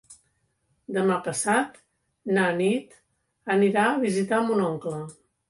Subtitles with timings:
[0.95, 1.77] Demà passat
[2.39, 2.97] na Nit
[3.59, 5.05] anirà a visitar mon oncle.